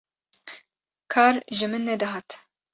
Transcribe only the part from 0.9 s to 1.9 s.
kar ji min